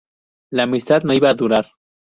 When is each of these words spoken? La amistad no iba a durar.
La 0.49 0.63
amistad 0.63 1.03
no 1.03 1.13
iba 1.13 1.29
a 1.29 1.35
durar. 1.35 1.67